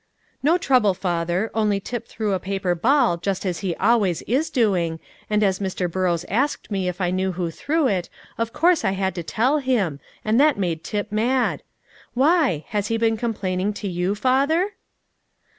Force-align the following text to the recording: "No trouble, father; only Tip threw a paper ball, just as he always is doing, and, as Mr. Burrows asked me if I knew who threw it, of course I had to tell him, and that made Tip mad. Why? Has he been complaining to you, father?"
"No 0.41 0.57
trouble, 0.57 0.95
father; 0.95 1.51
only 1.53 1.79
Tip 1.79 2.07
threw 2.07 2.33
a 2.33 2.39
paper 2.39 2.73
ball, 2.73 3.17
just 3.17 3.45
as 3.45 3.59
he 3.59 3.75
always 3.75 4.23
is 4.23 4.49
doing, 4.49 4.99
and, 5.29 5.43
as 5.43 5.59
Mr. 5.59 5.87
Burrows 5.87 6.25
asked 6.27 6.71
me 6.71 6.87
if 6.87 6.99
I 6.99 7.11
knew 7.11 7.33
who 7.33 7.51
threw 7.51 7.85
it, 7.85 8.09
of 8.35 8.51
course 8.51 8.83
I 8.83 8.93
had 8.93 9.13
to 9.13 9.21
tell 9.21 9.59
him, 9.59 9.99
and 10.25 10.39
that 10.39 10.57
made 10.57 10.83
Tip 10.83 11.11
mad. 11.11 11.61
Why? 12.15 12.65
Has 12.69 12.87
he 12.87 12.97
been 12.97 13.15
complaining 13.15 13.73
to 13.73 13.87
you, 13.87 14.15
father?" 14.15 14.69